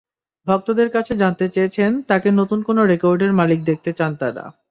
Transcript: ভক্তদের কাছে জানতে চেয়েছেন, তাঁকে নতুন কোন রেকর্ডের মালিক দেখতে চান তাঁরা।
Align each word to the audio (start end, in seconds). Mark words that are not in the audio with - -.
ভক্তদের 0.47 0.89
কাছে 0.89 1.13
জানতে 1.15 1.45
চেয়েছেন, 1.49 1.91
তাঁকে 2.01 2.29
নতুন 2.31 2.59
কোন 2.63 2.77
রেকর্ডের 2.83 3.31
মালিক 3.33 3.59
দেখতে 3.63 3.91
চান 3.93 4.11
তাঁরা। 4.15 4.45